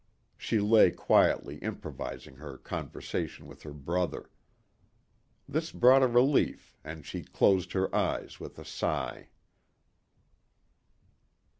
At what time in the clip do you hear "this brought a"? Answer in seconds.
5.47-6.07